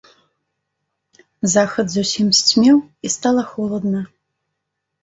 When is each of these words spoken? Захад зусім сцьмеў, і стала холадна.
Захад 1.57 1.85
зусім 1.97 2.27
сцьмеў, 2.41 2.77
і 3.05 3.13
стала 3.19 3.41
холадна. 3.53 4.01